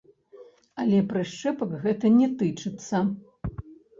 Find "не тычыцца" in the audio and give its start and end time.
2.15-3.03